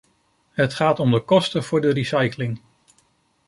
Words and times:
Het 0.51 0.73
gaat 0.73 0.99
om 0.99 1.11
de 1.11 1.19
kosten 1.23 1.63
voor 1.63 1.81
de 1.81 1.89
recycling. 1.93 2.61